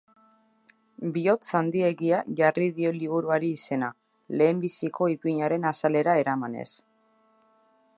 Bihotz 1.17 1.51
handiegia 1.59 2.21
jarri 2.41 2.71
dio 2.79 2.95
liburuari 2.97 3.53
izena, 3.59 3.93
lehenbiziko 4.41 5.13
ipuinarena 5.19 5.75
azalera 5.77 6.19
eramanez. 6.25 6.69